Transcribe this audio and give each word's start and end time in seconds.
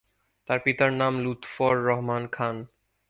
তার 0.49 0.59
পিতার 0.59 0.91
নাম 0.93 1.13
লুৎফর 1.19 1.73
রহমান 1.85 2.23
খান। 2.27 2.55